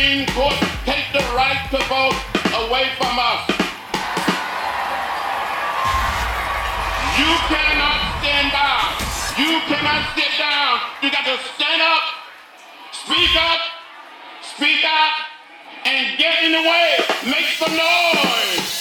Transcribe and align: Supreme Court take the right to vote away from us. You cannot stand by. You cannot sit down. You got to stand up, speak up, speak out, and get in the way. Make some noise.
Supreme 0.00 0.26
Court 0.28 0.54
take 0.86 1.12
the 1.12 1.20
right 1.36 1.60
to 1.70 1.76
vote 1.84 2.16
away 2.64 2.88
from 2.96 3.18
us. 3.20 3.44
You 7.20 7.30
cannot 7.52 8.00
stand 8.16 8.48
by. 8.50 8.80
You 9.36 9.60
cannot 9.68 10.16
sit 10.16 10.32
down. 10.38 10.80
You 11.02 11.10
got 11.10 11.26
to 11.26 11.36
stand 11.52 11.82
up, 11.82 12.02
speak 12.92 13.36
up, 13.36 13.60
speak 14.40 14.84
out, 14.86 15.12
and 15.84 16.16
get 16.16 16.44
in 16.44 16.52
the 16.52 16.62
way. 16.62 16.96
Make 17.26 17.48
some 17.58 17.76
noise. 17.76 18.79